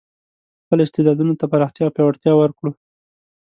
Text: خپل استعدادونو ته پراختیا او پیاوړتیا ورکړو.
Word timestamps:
خپل 0.63 0.79
استعدادونو 0.85 1.33
ته 1.39 1.45
پراختیا 1.51 1.83
او 1.85 1.93
پیاوړتیا 1.95 2.33
ورکړو. 2.37 2.71